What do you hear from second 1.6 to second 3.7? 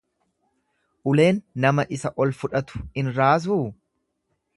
nama isa ol fudhatu in raasuu?